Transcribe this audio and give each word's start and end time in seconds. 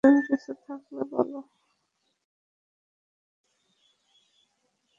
নতুন 0.03 0.19
কিছু 0.27 0.51
থাকলে 0.65 1.01
বলো। 1.13 1.39